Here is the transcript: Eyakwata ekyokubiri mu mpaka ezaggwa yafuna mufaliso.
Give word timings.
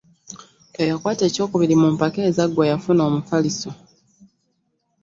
Eyakwata 0.81 1.23
ekyokubiri 1.25 1.75
mu 1.81 1.87
mpaka 1.95 2.19
ezaggwa 2.29 2.63
yafuna 2.71 3.03
mufaliso. 3.13 3.69